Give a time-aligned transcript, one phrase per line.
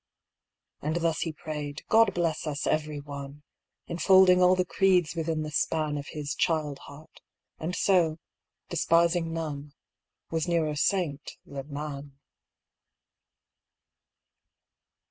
[0.81, 3.43] And thus he prayed," God bless us every one!"
[3.87, 7.21] Enfolding all the creeds within the span Of his child heart;
[7.59, 8.17] and so,
[8.67, 9.73] despising none,
[10.31, 12.13] Was nearer saint than man.